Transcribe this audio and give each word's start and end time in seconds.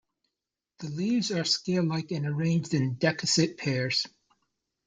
The 0.79 0.89
leaves 0.89 1.29
are 1.29 1.43
scale-like, 1.43 2.11
arranged 2.11 2.73
in 2.73 2.95
decussate 2.95 3.57
pairs. 3.59 4.07